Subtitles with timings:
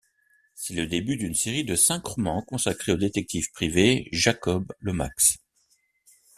[0.55, 5.37] C'est le début d’une série de cinq romans consacrée au détective privé Jacob Lomax.